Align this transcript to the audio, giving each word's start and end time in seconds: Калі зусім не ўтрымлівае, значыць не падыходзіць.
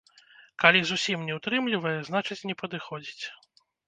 Калі 0.61 0.79
зусім 0.91 1.27
не 1.27 1.33
ўтрымлівае, 1.39 1.93
значыць 2.07 2.39
не 2.53 2.57
падыходзіць. 2.63 3.23